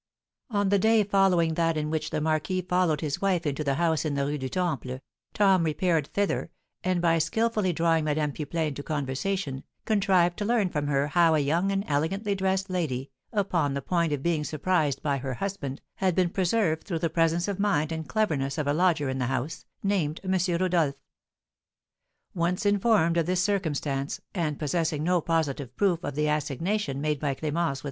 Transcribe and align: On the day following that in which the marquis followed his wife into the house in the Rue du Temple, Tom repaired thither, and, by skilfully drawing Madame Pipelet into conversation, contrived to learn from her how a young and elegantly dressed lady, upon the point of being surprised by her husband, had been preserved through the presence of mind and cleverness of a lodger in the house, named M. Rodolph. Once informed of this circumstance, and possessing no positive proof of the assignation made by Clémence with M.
On 0.49 0.69
the 0.69 0.79
day 0.79 1.03
following 1.03 1.53
that 1.53 1.77
in 1.77 1.91
which 1.91 2.09
the 2.09 2.19
marquis 2.19 2.61
followed 2.63 3.01
his 3.01 3.21
wife 3.21 3.45
into 3.45 3.63
the 3.63 3.75
house 3.75 4.03
in 4.03 4.15
the 4.15 4.25
Rue 4.25 4.39
du 4.39 4.49
Temple, 4.49 4.99
Tom 5.35 5.63
repaired 5.63 6.07
thither, 6.07 6.49
and, 6.83 7.03
by 7.03 7.19
skilfully 7.19 7.71
drawing 7.71 8.05
Madame 8.05 8.31
Pipelet 8.31 8.69
into 8.69 8.81
conversation, 8.81 9.63
contrived 9.85 10.37
to 10.37 10.43
learn 10.45 10.69
from 10.69 10.87
her 10.87 11.09
how 11.09 11.35
a 11.35 11.39
young 11.39 11.71
and 11.71 11.85
elegantly 11.87 12.33
dressed 12.33 12.67
lady, 12.67 13.11
upon 13.31 13.75
the 13.75 13.81
point 13.83 14.11
of 14.11 14.23
being 14.23 14.43
surprised 14.43 15.03
by 15.03 15.19
her 15.19 15.35
husband, 15.35 15.81
had 15.97 16.15
been 16.15 16.31
preserved 16.31 16.83
through 16.87 16.97
the 16.97 17.07
presence 17.07 17.47
of 17.47 17.59
mind 17.59 17.91
and 17.91 18.09
cleverness 18.09 18.57
of 18.57 18.65
a 18.65 18.73
lodger 18.73 19.07
in 19.07 19.19
the 19.19 19.27
house, 19.27 19.65
named 19.83 20.19
M. 20.23 20.33
Rodolph. 20.59 20.95
Once 22.33 22.65
informed 22.65 23.17
of 23.17 23.27
this 23.27 23.43
circumstance, 23.43 24.19
and 24.33 24.57
possessing 24.57 25.03
no 25.03 25.21
positive 25.21 25.75
proof 25.77 26.03
of 26.03 26.15
the 26.15 26.27
assignation 26.27 27.01
made 27.01 27.19
by 27.19 27.35
Clémence 27.35 27.39
with 27.43 27.55
M. 27.57 27.75